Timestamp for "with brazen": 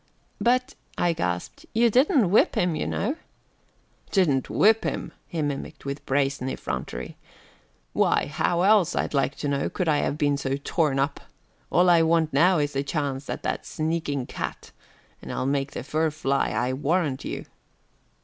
5.85-6.49